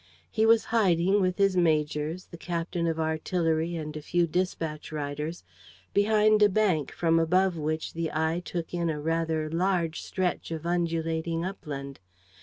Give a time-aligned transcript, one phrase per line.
[0.31, 5.43] He was hiding, with his majors, the captain of artillery and a few dispatch riders,
[5.93, 10.65] behind a bank from above which the eye took in a rather large stretch of
[10.65, 11.99] undulating upland.